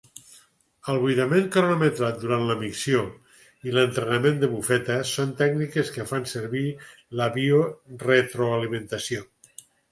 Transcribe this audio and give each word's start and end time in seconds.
El 0.93 0.99
buidament 1.01 1.43
cronometrat 1.55 2.17
durant 2.23 2.45
la 2.51 2.55
micció 2.61 3.03
i 3.69 3.75
l'entrenament 3.77 4.41
de 4.45 4.51
bufeta 4.55 4.97
són 5.13 5.37
tècniques 5.45 5.95
que 5.99 6.09
fan 6.15 6.29
servir 6.35 6.67
la 7.23 7.31
bioretroalimentació. 7.39 9.27